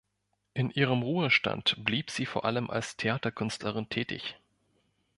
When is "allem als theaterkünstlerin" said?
2.43-3.87